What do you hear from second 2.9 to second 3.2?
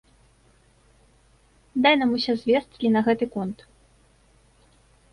на